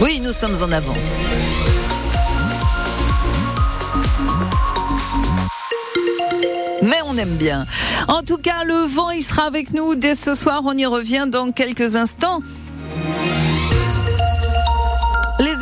Oui, 0.00 0.20
nous 0.22 0.32
sommes 0.32 0.56
en 0.62 0.70
avance. 0.70 1.12
Mais 6.82 6.98
on 7.06 7.16
aime 7.16 7.36
bien. 7.36 7.66
En 8.06 8.22
tout 8.22 8.38
cas, 8.38 8.64
le 8.64 8.86
vent, 8.86 9.10
il 9.10 9.22
sera 9.22 9.44
avec 9.44 9.72
nous 9.72 9.94
dès 9.94 10.14
ce 10.14 10.34
soir. 10.34 10.62
On 10.64 10.76
y 10.76 10.86
revient 10.86 11.26
dans 11.28 11.52
quelques 11.52 11.96
instants. 11.96 12.40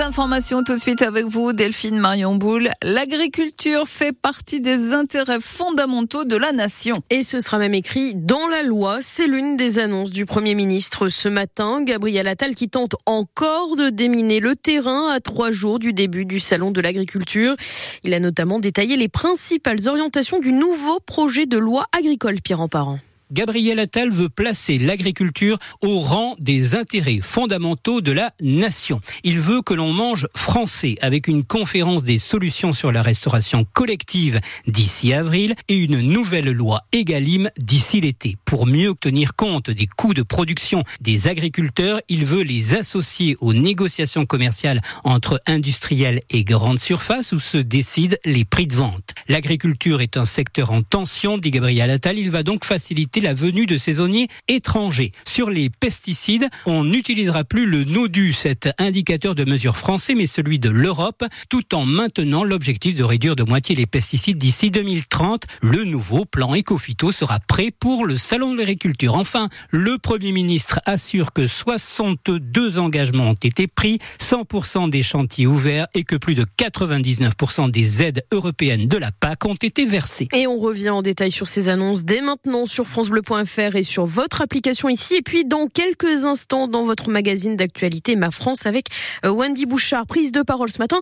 Les 0.06 0.10
informations 0.10 0.62
tout 0.62 0.74
de 0.74 0.80
suite 0.80 1.02
avec 1.02 1.24
vous, 1.24 1.52
Delphine 1.52 1.98
Marion 1.98 2.36
Boule. 2.36 2.70
L'agriculture 2.80 3.88
fait 3.88 4.12
partie 4.12 4.60
des 4.60 4.92
intérêts 4.92 5.40
fondamentaux 5.40 6.24
de 6.24 6.36
la 6.36 6.52
nation. 6.52 6.94
Et 7.10 7.24
ce 7.24 7.40
sera 7.40 7.58
même 7.58 7.74
écrit 7.74 8.14
dans 8.14 8.46
la 8.46 8.62
loi. 8.62 8.98
C'est 9.00 9.26
l'une 9.26 9.56
des 9.56 9.80
annonces 9.80 10.10
du 10.10 10.24
Premier 10.24 10.54
ministre 10.54 11.08
ce 11.08 11.28
matin. 11.28 11.82
Gabriel 11.82 12.28
Attal 12.28 12.54
qui 12.54 12.68
tente 12.68 12.94
encore 13.04 13.74
de 13.74 13.88
déminer 13.88 14.38
le 14.38 14.54
terrain 14.54 15.10
à 15.10 15.18
trois 15.18 15.50
jours 15.50 15.80
du 15.80 15.92
début 15.92 16.24
du 16.24 16.38
Salon 16.38 16.70
de 16.70 16.80
l'agriculture. 16.80 17.56
Il 18.04 18.14
a 18.14 18.20
notamment 18.20 18.60
détaillé 18.60 18.96
les 18.96 19.08
principales 19.08 19.88
orientations 19.88 20.38
du 20.38 20.52
nouveau 20.52 21.00
projet 21.00 21.46
de 21.46 21.58
loi 21.58 21.84
agricole 21.90 22.40
Pierre 22.40 22.60
en 22.60 22.68
parent. 22.68 23.00
Gabriel 23.32 23.80
Attal 23.80 24.10
veut 24.10 24.28
placer 24.28 24.78
l'agriculture 24.78 25.58
au 25.82 25.98
rang 25.98 26.36
des 26.38 26.76
intérêts 26.76 27.18
fondamentaux 27.20 28.00
de 28.00 28.12
la 28.12 28.32
nation. 28.40 29.00
Il 29.24 29.40
veut 29.40 29.62
que 29.62 29.74
l'on 29.74 29.92
mange 29.92 30.28
français 30.36 30.94
avec 31.00 31.26
une 31.26 31.42
conférence 31.42 32.04
des 32.04 32.18
solutions 32.18 32.72
sur 32.72 32.92
la 32.92 33.02
restauration 33.02 33.66
collective 33.72 34.40
d'ici 34.68 35.12
avril 35.12 35.56
et 35.66 35.76
une 35.76 36.00
nouvelle 36.00 36.52
loi 36.52 36.82
Egalim 36.92 37.50
d'ici 37.58 38.00
l'été. 38.00 38.36
Pour 38.44 38.64
mieux 38.64 38.94
tenir 38.94 39.34
compte 39.34 39.70
des 39.70 39.88
coûts 39.88 40.14
de 40.14 40.22
production 40.22 40.84
des 41.00 41.26
agriculteurs, 41.26 42.00
il 42.08 42.26
veut 42.26 42.44
les 42.44 42.76
associer 42.76 43.36
aux 43.40 43.52
négociations 43.52 44.24
commerciales 44.24 44.80
entre 45.02 45.40
industriels 45.46 46.20
et 46.30 46.44
grandes 46.44 46.78
surfaces 46.78 47.32
où 47.32 47.40
se 47.40 47.58
décident 47.58 48.16
les 48.24 48.44
prix 48.44 48.68
de 48.68 48.76
vente. 48.76 49.15
L'agriculture 49.28 50.00
est 50.00 50.16
un 50.16 50.24
secteur 50.24 50.70
en 50.70 50.82
tension, 50.82 51.36
dit 51.36 51.50
Gabriel 51.50 51.90
Attal. 51.90 52.18
Il 52.18 52.30
va 52.30 52.42
donc 52.42 52.64
faciliter 52.64 53.20
la 53.20 53.34
venue 53.34 53.66
de 53.66 53.76
saisonniers 53.76 54.28
étrangers. 54.46 55.12
Sur 55.26 55.50
les 55.50 55.68
pesticides, 55.68 56.48
on 56.64 56.84
n'utilisera 56.84 57.42
plus 57.42 57.66
le 57.66 57.84
NODU, 57.84 58.32
cet 58.32 58.68
indicateur 58.78 59.34
de 59.34 59.44
mesure 59.44 59.76
français, 59.76 60.14
mais 60.14 60.26
celui 60.26 60.58
de 60.58 60.70
l'Europe, 60.70 61.24
tout 61.48 61.74
en 61.74 61.84
maintenant 61.84 62.44
l'objectif 62.44 62.94
de 62.94 63.02
réduire 63.02 63.34
de 63.34 63.42
moitié 63.42 63.74
les 63.74 63.86
pesticides 63.86 64.38
d'ici 64.38 64.70
2030. 64.70 65.44
Le 65.60 65.84
nouveau 65.84 66.24
plan 66.24 66.54
Ecofito 66.54 67.10
sera 67.10 67.40
prêt 67.40 67.70
pour 67.70 68.06
le 68.06 68.16
Salon 68.16 68.52
de 68.52 68.58
l'agriculture. 68.58 69.16
Enfin, 69.16 69.48
le 69.70 69.98
Premier 69.98 70.32
ministre 70.32 70.80
assure 70.86 71.32
que 71.32 71.46
62 71.46 72.78
engagements 72.78 73.30
ont 73.30 73.34
été 73.34 73.66
pris, 73.66 73.98
100% 74.20 74.88
des 74.88 75.02
chantiers 75.02 75.46
ouverts 75.46 75.88
et 75.94 76.04
que 76.04 76.16
plus 76.16 76.34
de 76.34 76.44
99% 76.58 77.70
des 77.70 78.02
aides 78.02 78.24
européennes 78.32 78.86
de 78.86 78.96
la 78.96 79.10
PAC 79.20 79.44
ont 79.44 79.54
été 79.54 79.84
versées. 79.84 80.28
Et 80.32 80.46
on 80.46 80.56
revient 80.56 80.90
en 80.90 81.02
détail 81.02 81.30
sur 81.30 81.48
ces 81.48 81.68
annonces 81.68 82.04
dès 82.04 82.20
maintenant 82.20 82.66
sur 82.66 82.86
France 82.86 83.06
francebleu.fr 83.06 83.76
et 83.76 83.82
sur 83.82 84.06
votre 84.06 84.42
application 84.42 84.88
ici. 84.88 85.16
Et 85.16 85.22
puis 85.22 85.44
dans 85.44 85.68
quelques 85.68 86.24
instants 86.24 86.66
dans 86.68 86.84
votre 86.84 87.10
magazine 87.10 87.56
d'actualité 87.56 88.16
Ma 88.16 88.30
France 88.30 88.66
avec 88.66 88.86
euh, 89.24 89.30
Wendy 89.30 89.66
Bouchard, 89.66 90.06
prise 90.06 90.32
de 90.32 90.42
parole 90.42 90.70
ce 90.70 90.78
matin, 90.78 90.98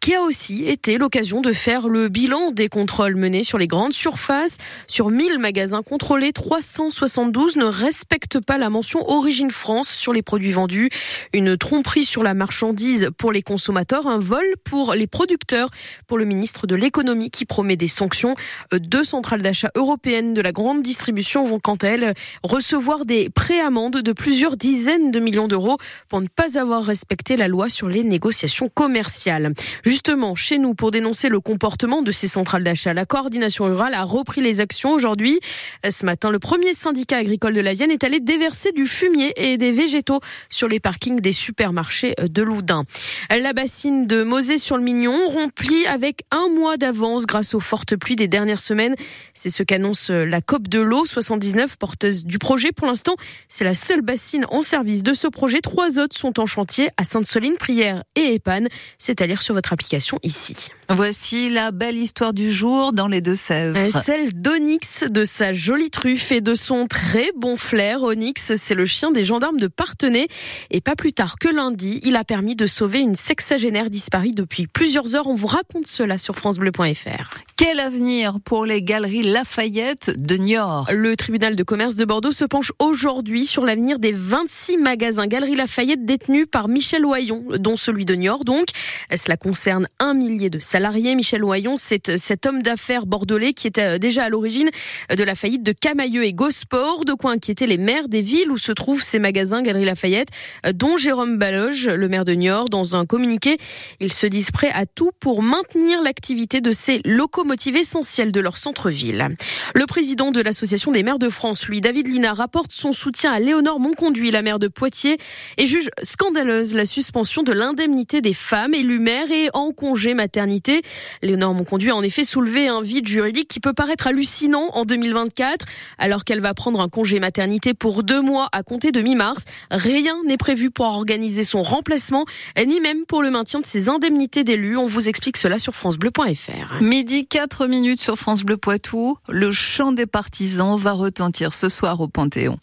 qui 0.00 0.14
a 0.14 0.22
aussi 0.22 0.64
été 0.64 0.98
l'occasion 0.98 1.40
de 1.40 1.52
faire 1.52 1.88
le 1.88 2.08
bilan 2.08 2.50
des 2.50 2.68
contrôles 2.68 3.16
menés 3.16 3.44
sur 3.44 3.58
les 3.58 3.66
grandes 3.66 3.92
surfaces. 3.92 4.58
Sur 4.86 5.10
1000 5.10 5.38
magasins 5.38 5.82
contrôlés, 5.82 6.32
372 6.32 7.56
ne 7.56 7.64
respectent 7.64 8.40
pas 8.40 8.58
la 8.58 8.70
mention 8.70 9.08
Origine 9.08 9.50
France 9.50 9.88
sur 9.88 10.12
les 10.12 10.22
produits 10.22 10.52
vendus. 10.52 10.90
Une 11.32 11.56
tromperie 11.56 12.04
sur 12.04 12.22
la 12.22 12.34
marchandise 12.34 13.10
pour 13.16 13.32
les 13.32 13.42
consommateurs, 13.42 14.06
un 14.06 14.18
vol 14.18 14.44
pour 14.64 14.94
les 14.94 15.06
producteurs, 15.06 15.70
pour 16.06 16.18
le 16.18 16.24
ministre 16.24 16.66
de 16.66 16.74
l'économie 16.74 17.30
qui 17.30 17.46
promet 17.56 17.76
des 17.76 17.88
sanctions. 17.88 18.34
Euh, 18.74 18.78
deux 18.78 19.02
centrales 19.02 19.40
d'achat 19.40 19.70
européennes 19.76 20.34
de 20.34 20.42
la 20.42 20.52
grande 20.52 20.82
distribution 20.82 21.46
vont 21.46 21.58
quant 21.58 21.76
à 21.76 21.86
elles 21.86 22.12
recevoir 22.42 23.06
des 23.06 23.30
préamendes 23.30 24.02
de 24.02 24.12
plusieurs 24.12 24.58
dizaines 24.58 25.10
de 25.10 25.18
millions 25.20 25.48
d'euros 25.48 25.78
pour 26.10 26.20
ne 26.20 26.26
pas 26.26 26.58
avoir 26.58 26.84
respecté 26.84 27.34
la 27.34 27.48
loi 27.48 27.70
sur 27.70 27.88
les 27.88 28.04
négociations 28.04 28.68
commerciales. 28.68 29.54
Justement, 29.86 30.34
chez 30.34 30.58
nous, 30.58 30.74
pour 30.74 30.90
dénoncer 30.90 31.30
le 31.30 31.40
comportement 31.40 32.02
de 32.02 32.12
ces 32.12 32.28
centrales 32.28 32.62
d'achat, 32.62 32.92
la 32.92 33.06
coordination 33.06 33.64
rurale 33.64 33.94
a 33.94 34.02
repris 34.02 34.42
les 34.42 34.60
actions 34.60 34.92
aujourd'hui. 34.92 35.40
Ce 35.88 36.04
matin, 36.04 36.30
le 36.30 36.38
premier 36.38 36.74
syndicat 36.74 37.16
agricole 37.16 37.54
de 37.54 37.62
la 37.62 37.72
Vienne 37.72 37.90
est 37.90 38.04
allé 38.04 38.20
déverser 38.20 38.72
du 38.72 38.84
fumier 38.84 39.32
et 39.36 39.56
des 39.56 39.72
végétaux 39.72 40.20
sur 40.50 40.68
les 40.68 40.78
parkings 40.78 41.20
des 41.20 41.32
supermarchés 41.32 42.14
de 42.22 42.42
Loudun. 42.42 42.84
La 43.30 43.54
bassine 43.54 44.06
de 44.06 44.24
Mosée 44.24 44.58
sur 44.58 44.76
le 44.76 44.82
Mignon 44.82 45.26
remplie 45.28 45.86
avec 45.86 46.20
un 46.30 46.50
mois 46.50 46.76
d'avance 46.76 47.24
grâce 47.24 47.45
aux 47.54 47.60
fortes 47.60 47.96
pluies 47.96 48.16
des 48.16 48.28
dernières 48.28 48.60
semaines. 48.60 48.94
C'est 49.34 49.50
ce 49.50 49.62
qu'annonce 49.62 50.10
la 50.10 50.40
COP 50.40 50.68
de 50.68 50.80
l'eau 50.80 51.04
79 51.04 51.76
porteuses 51.78 52.24
du 52.24 52.38
projet. 52.38 52.72
Pour 52.72 52.86
l'instant, 52.86 53.14
c'est 53.48 53.64
la 53.64 53.74
seule 53.74 54.02
bassine 54.02 54.46
en 54.50 54.62
service 54.62 55.02
de 55.02 55.12
ce 55.12 55.28
projet. 55.28 55.60
Trois 55.60 55.98
autres 55.98 56.16
sont 56.16 56.40
en 56.40 56.46
chantier 56.46 56.88
à 56.96 57.04
Sainte-Soline, 57.04 57.56
Prière 57.56 58.02
et 58.14 58.34
Épanne. 58.34 58.68
C'est 58.98 59.20
à 59.20 59.26
lire 59.26 59.42
sur 59.42 59.54
votre 59.54 59.72
application 59.72 60.18
ici. 60.22 60.68
Voici 60.88 61.50
la 61.50 61.72
belle 61.72 61.96
histoire 61.96 62.32
du 62.32 62.52
jour 62.52 62.92
dans 62.92 63.08
les 63.08 63.20
Deux-Sèvres. 63.20 63.76
Euh, 63.76 64.00
celle 64.02 64.40
d'Onyx, 64.40 65.04
de 65.08 65.24
sa 65.24 65.52
jolie 65.52 65.90
truffe 65.90 66.32
et 66.32 66.40
de 66.40 66.54
son 66.54 66.86
très 66.86 67.30
bon 67.36 67.56
flair. 67.56 68.02
Onyx, 68.02 68.54
c'est 68.56 68.74
le 68.74 68.86
chien 68.86 69.10
des 69.10 69.24
gendarmes 69.24 69.58
de 69.58 69.66
Partenay. 69.66 70.28
Et 70.70 70.80
pas 70.80 70.94
plus 70.94 71.12
tard 71.12 71.38
que 71.38 71.48
lundi, 71.48 72.00
il 72.04 72.16
a 72.16 72.24
permis 72.24 72.54
de 72.54 72.66
sauver 72.66 73.00
une 73.00 73.16
sexagénaire 73.16 73.90
disparue 73.90 74.30
depuis 74.30 74.66
plusieurs 74.66 75.16
heures. 75.16 75.26
On 75.26 75.34
vous 75.34 75.46
raconte 75.46 75.86
cela 75.86 76.18
sur 76.18 76.36
FranceBleu.fr. 76.36 77.35
Quel 77.68 77.80
avenir 77.80 78.38
pour 78.44 78.64
les 78.64 78.80
galeries 78.80 79.24
Lafayette 79.24 80.12
de 80.16 80.36
Niort 80.36 80.88
Le 80.92 81.16
tribunal 81.16 81.56
de 81.56 81.64
commerce 81.64 81.96
de 81.96 82.04
Bordeaux 82.04 82.30
se 82.30 82.44
penche 82.44 82.70
aujourd'hui 82.78 83.44
sur 83.44 83.64
l'avenir 83.64 83.98
des 83.98 84.12
26 84.12 84.76
magasins 84.76 85.26
Galeries 85.26 85.56
Lafayette 85.56 86.04
détenus 86.04 86.46
par 86.48 86.68
Michel 86.68 87.04
Oyon, 87.04 87.44
dont 87.58 87.76
celui 87.76 88.04
de 88.04 88.14
Niort 88.14 88.44
donc. 88.44 88.66
Cela 89.12 89.36
concerne 89.36 89.88
un 89.98 90.14
millier 90.14 90.48
de 90.48 90.60
salariés. 90.60 91.16
Michel 91.16 91.42
Oyon, 91.42 91.74
c'est 91.76 92.16
cet 92.18 92.46
homme 92.46 92.62
d'affaires 92.62 93.04
bordelais 93.04 93.52
qui 93.52 93.66
était 93.66 93.96
euh, 93.96 93.98
déjà 93.98 94.22
à 94.22 94.28
l'origine 94.28 94.70
de 95.10 95.24
la 95.24 95.34
faillite 95.34 95.64
de 95.64 95.72
Camailleux 95.72 96.22
et 96.22 96.34
Gosport, 96.34 97.04
de 97.04 97.14
quoi 97.14 97.32
inquiéter 97.32 97.66
les 97.66 97.78
maires 97.78 98.06
des 98.06 98.22
villes 98.22 98.52
où 98.52 98.58
se 98.58 98.70
trouvent 98.70 99.02
ces 99.02 99.18
magasins 99.18 99.62
Galeries 99.62 99.86
Lafayette, 99.86 100.28
euh, 100.66 100.72
dont 100.72 100.98
Jérôme 100.98 101.36
Baloge, 101.36 101.88
le 101.88 102.08
maire 102.08 102.24
de 102.24 102.34
Niort, 102.34 102.66
dans 102.66 102.94
un 102.94 103.06
communiqué. 103.06 103.58
Ils 103.98 104.12
se 104.12 104.28
disent 104.28 104.52
prêts 104.52 104.70
à 104.72 104.86
tout 104.86 105.10
pour 105.18 105.42
maintenir 105.42 106.00
l'activité 106.00 106.60
de 106.60 106.70
ces 106.70 107.00
locomotives 107.04 107.55
essentielles 107.64 108.32
de 108.32 108.40
leur 108.40 108.56
centre-ville. 108.56 109.36
Le 109.74 109.86
président 109.86 110.30
de 110.30 110.40
l'Association 110.40 110.92
des 110.92 111.02
maires 111.02 111.18
de 111.18 111.28
France, 111.28 111.66
lui, 111.66 111.80
David 111.80 112.06
Lina, 112.06 112.32
rapporte 112.32 112.72
son 112.72 112.92
soutien 112.92 113.32
à 113.32 113.40
Léonore 113.40 113.80
Monconduit, 113.80 114.30
la 114.30 114.42
maire 114.42 114.58
de 114.58 114.68
Poitiers, 114.68 115.18
et 115.56 115.66
juge 115.66 115.88
scandaleuse 116.02 116.74
la 116.74 116.84
suspension 116.84 117.42
de 117.42 117.52
l'indemnité 117.52 118.20
des 118.20 118.34
femmes 118.34 118.74
élues 118.74 118.98
maires 118.98 119.30
et 119.30 119.48
en 119.54 119.72
congé 119.72 120.14
maternité. 120.14 120.82
Léonore 121.22 121.54
Monconduit 121.54 121.90
a 121.90 121.96
en 121.96 122.02
effet 122.02 122.24
soulevé 122.24 122.68
un 122.68 122.82
vide 122.82 123.08
juridique 123.08 123.48
qui 123.48 123.60
peut 123.60 123.72
paraître 123.72 124.06
hallucinant 124.06 124.70
en 124.72 124.84
2024, 124.84 125.66
alors 125.98 126.24
qu'elle 126.24 126.40
va 126.40 126.54
prendre 126.54 126.80
un 126.80 126.88
congé 126.88 127.20
maternité 127.20 127.74
pour 127.74 128.02
deux 128.02 128.20
mois 128.20 128.48
à 128.52 128.62
compter 128.62 128.92
de 128.92 129.00
mi-mars. 129.00 129.44
Rien 129.70 130.16
n'est 130.26 130.36
prévu 130.36 130.70
pour 130.70 130.86
organiser 130.86 131.42
son 131.42 131.62
remplacement, 131.62 132.24
ni 132.64 132.80
même 132.80 133.04
pour 133.06 133.22
le 133.22 133.30
maintien 133.30 133.60
de 133.60 133.66
ses 133.66 133.88
indemnités 133.88 134.44
d'élus. 134.44 134.76
On 134.76 134.86
vous 134.86 135.08
explique 135.08 135.36
cela 135.36 135.58
sur 135.58 135.74
francebleu.fr. 135.74 136.80
Midi 136.80 137.26
4 137.36 137.66
minutes 137.66 138.00
sur 138.00 138.16
France 138.16 138.44
Bleu 138.44 138.56
Poitou. 138.56 139.18
Le 139.28 139.52
chant 139.52 139.92
des 139.92 140.06
partisans 140.06 140.74
va 140.78 140.92
retentir 140.92 141.52
ce 141.52 141.68
soir 141.68 142.00
au 142.00 142.08
Panthéon. 142.08 142.58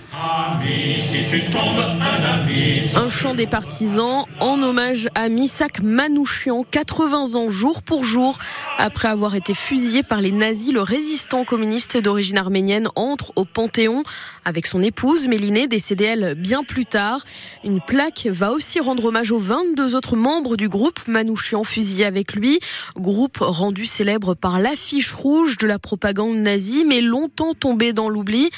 un, 2.95 3.09
chant 3.09 3.35
des 3.35 3.45
partisans 3.45 4.25
en 4.39 4.63
hommage 4.63 5.09
à 5.13 5.29
Misak 5.29 5.81
Manouchian, 5.83 6.63
80 6.63 7.35
ans 7.35 7.49
jour 7.49 7.83
pour 7.83 8.03
jour. 8.03 8.39
Après 8.79 9.07
avoir 9.07 9.35
été 9.35 9.53
fusillé 9.53 10.01
par 10.01 10.21
les 10.21 10.31
nazis, 10.31 10.73
le 10.73 10.81
résistant 10.81 11.45
communiste 11.45 11.97
d'origine 11.97 12.39
arménienne 12.39 12.87
entre 12.95 13.31
au 13.35 13.45
Panthéon 13.45 14.01
avec 14.43 14.65
son 14.65 14.81
épouse 14.81 15.27
Mélinée, 15.27 15.67
décédée 15.67 16.05
elle 16.05 16.35
bien 16.35 16.63
plus 16.63 16.85
tard. 16.85 17.23
Une 17.63 17.79
plaque 17.79 18.27
va 18.29 18.51
aussi 18.51 18.79
rendre 18.79 19.05
hommage 19.05 19.31
aux 19.31 19.39
22 19.39 19.95
autres 19.95 20.15
membres 20.15 20.57
du 20.57 20.67
groupe 20.67 20.99
Manouchian 21.07 21.63
fusillés 21.63 22.05
avec 22.05 22.33
lui. 22.33 22.59
Groupe 22.97 23.37
rendu 23.39 23.85
célèbre 23.85 24.33
par 24.33 24.59
l'affiche 24.63 25.11
rouge 25.13 25.57
de 25.57 25.67
la 25.67 25.77
propagande 25.77 26.37
nazie, 26.37 26.85
mais 26.85 27.01
longtemps 27.01 27.53
tombé 27.53 27.91
dans 27.91 28.07
l'oubli. 28.07 28.49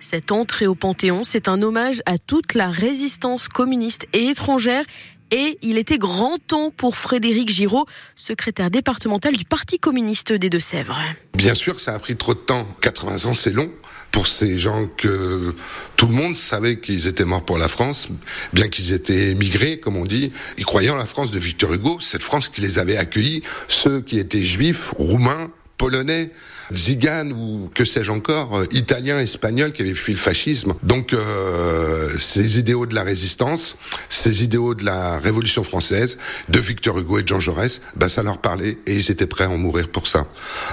Cette 0.00 0.32
entrée 0.32 0.66
au 0.66 0.74
Panthéon, 0.74 1.22
c'est 1.22 1.48
un 1.48 1.60
hommage 1.60 2.00
à 2.06 2.16
toute 2.16 2.54
la 2.54 2.70
résistance 2.70 3.48
communiste 3.48 4.06
et 4.14 4.28
étrangère 4.28 4.84
et 5.30 5.58
il 5.62 5.76
était 5.76 5.98
grand 5.98 6.38
temps 6.38 6.70
pour 6.70 6.96
Frédéric 6.96 7.50
Giraud, 7.50 7.84
secrétaire 8.16 8.70
départemental 8.70 9.36
du 9.36 9.44
Parti 9.44 9.78
communiste 9.78 10.32
des 10.32 10.48
Deux-Sèvres. 10.48 10.98
Bien 11.34 11.54
sûr, 11.54 11.78
ça 11.78 11.92
a 11.92 11.98
pris 11.98 12.16
trop 12.16 12.34
de 12.34 12.40
temps. 12.40 12.66
80 12.80 13.26
ans, 13.26 13.34
c'est 13.34 13.52
long. 13.52 13.70
Pour 14.10 14.26
ces 14.26 14.58
gens 14.58 14.86
que 14.96 15.54
tout 15.96 16.06
le 16.06 16.12
monde 16.12 16.34
savait 16.34 16.78
qu'ils 16.80 17.06
étaient 17.06 17.24
morts 17.24 17.44
pour 17.44 17.58
la 17.58 17.68
France, 17.68 18.08
bien 18.52 18.68
qu'ils 18.68 18.92
étaient 18.92 19.30
émigrés, 19.30 19.78
comme 19.78 19.96
on 19.96 20.04
dit. 20.04 20.32
Ils 20.58 20.64
croyaient 20.64 20.90
en 20.90 20.96
la 20.96 21.06
France 21.06 21.30
de 21.30 21.38
Victor 21.38 21.72
Hugo, 21.72 21.98
cette 22.00 22.22
France 22.22 22.48
qui 22.48 22.60
les 22.60 22.78
avait 22.78 22.96
accueillis, 22.96 23.42
ceux 23.68 24.00
qui 24.00 24.18
étaient 24.18 24.42
juifs, 24.42 24.92
roumains, 24.98 25.50
polonais, 25.78 26.30
Zigane 26.72 27.32
ou 27.32 27.70
que 27.74 27.84
sais-je 27.84 28.10
encore, 28.10 28.58
euh, 28.58 28.64
italien, 28.72 29.18
espagnol 29.18 29.72
qui 29.72 29.82
avaient 29.82 29.94
fui 29.94 30.12
le 30.12 30.18
fascisme. 30.18 30.74
Donc 30.82 31.12
euh, 31.12 32.08
ces 32.18 32.58
idéaux 32.58 32.86
de 32.86 32.94
la 32.94 33.02
résistance, 33.02 33.76
ces 34.08 34.42
idéaux 34.42 34.74
de 34.74 34.84
la 34.84 35.18
Révolution 35.18 35.62
française, 35.62 36.18
de 36.48 36.60
Victor 36.60 36.98
Hugo 36.98 37.18
et 37.18 37.22
de 37.22 37.28
Jean 37.28 37.40
Jaurès, 37.40 37.80
ben 37.96 38.08
ça 38.08 38.22
leur 38.22 38.38
parlait 38.38 38.78
et 38.86 38.96
ils 38.96 39.10
étaient 39.10 39.26
prêts 39.26 39.44
à 39.44 39.50
en 39.50 39.58
mourir 39.58 39.88
pour 39.88 40.06
ça. 40.06 40.26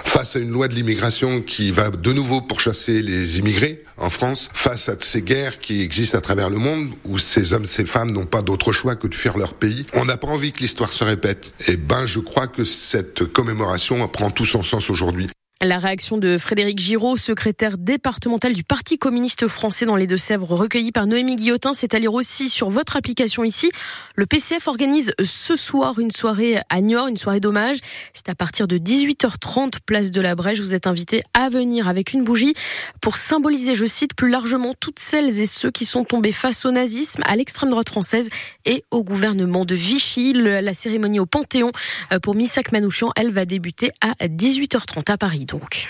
Face 0.05 0.35
à 0.35 0.39
une 0.39 0.51
loi 0.51 0.67
de 0.67 0.75
l'immigration 0.75 1.41
qui 1.41 1.71
va 1.71 1.89
de 1.89 2.13
nouveau 2.13 2.41
pourchasser 2.41 3.01
les 3.01 3.39
immigrés 3.39 3.83
en 3.97 4.09
France, 4.09 4.49
face 4.53 4.89
à 4.89 4.95
ces 4.99 5.21
guerres 5.21 5.59
qui 5.59 5.81
existent 5.81 6.17
à 6.17 6.21
travers 6.21 6.49
le 6.49 6.57
monde 6.57 6.89
où 7.05 7.17
ces 7.17 7.53
hommes, 7.53 7.65
ces 7.65 7.85
femmes 7.85 8.11
n'ont 8.11 8.25
pas 8.25 8.41
d'autre 8.41 8.71
choix 8.71 8.95
que 8.95 9.07
de 9.07 9.15
fuir 9.15 9.37
leur 9.37 9.53
pays, 9.53 9.85
on 9.93 10.05
n'a 10.05 10.17
pas 10.17 10.27
envie 10.27 10.51
que 10.51 10.59
l'histoire 10.59 10.91
se 10.91 11.03
répète. 11.03 11.51
Et 11.67 11.77
ben 11.77 12.05
je 12.05 12.19
crois 12.19 12.47
que 12.47 12.63
cette 12.63 13.25
commémoration 13.25 14.07
prend 14.07 14.29
tout 14.29 14.45
son 14.45 14.63
sens 14.63 14.89
aujourd'hui. 14.89 15.29
La 15.59 15.79
réaction 15.79 16.19
de 16.19 16.37
Frédéric 16.37 16.77
Giraud, 16.77 17.17
secrétaire 17.17 17.79
départemental 17.79 18.53
du 18.53 18.63
Parti 18.63 18.99
communiste 18.99 19.47
français 19.47 19.87
dans 19.87 19.95
les 19.95 20.05
Deux-Sèvres, 20.05 20.53
recueilli 20.53 20.91
par 20.91 21.07
Noémie 21.07 21.35
Guillotin, 21.35 21.73
c'est 21.73 21.95
à 21.95 21.99
lire 21.99 22.13
aussi 22.13 22.47
sur 22.47 22.69
votre 22.69 22.95
application 22.95 23.43
ici. 23.43 23.71
Le 24.15 24.27
PCF 24.27 24.67
organise 24.67 25.13
ce 25.19 25.55
soir 25.55 25.97
une 25.97 26.11
soirée 26.11 26.59
à 26.69 26.79
Niort, 26.81 27.07
une 27.07 27.17
soirée 27.17 27.39
d'hommage. 27.39 27.77
C'est 28.13 28.29
à 28.29 28.35
partir 28.35 28.67
de 28.67 28.77
18h30, 28.77 29.79
place 29.83 30.11
de 30.11 30.21
la 30.21 30.35
Brèche. 30.35 30.59
Vous 30.59 30.75
êtes 30.75 30.85
invité 30.85 31.23
à 31.33 31.49
venir 31.49 31.87
avec 31.87 32.13
une 32.13 32.23
bougie 32.23 32.53
pour 33.01 33.17
symboliser, 33.17 33.73
je 33.73 33.87
cite, 33.87 34.13
plus 34.13 34.29
largement 34.29 34.75
toutes 34.79 34.99
celles 34.99 35.39
et 35.39 35.47
ceux 35.47 35.71
qui 35.71 35.85
sont 35.85 36.03
tombés 36.03 36.33
face 36.33 36.65
au 36.65 36.71
nazisme, 36.71 37.23
à 37.25 37.35
l'extrême 37.35 37.71
droite 37.71 37.89
française 37.89 38.29
et 38.65 38.83
au 38.91 39.03
gouvernement 39.03 39.65
de 39.65 39.73
Vichy. 39.73 40.33
La 40.33 40.75
cérémonie 40.75 41.19
au 41.19 41.25
Panthéon 41.25 41.71
euh, 42.13 42.19
pour 42.19 42.35
Missak 42.35 42.71
Manouchian, 42.71 43.11
elle 43.15 43.31
va 43.31 43.45
débuter 43.45 43.89
à 44.01 44.27
18h30 44.27 45.11
à 45.11 45.17
Paris 45.17 45.46
donc. 45.47 45.87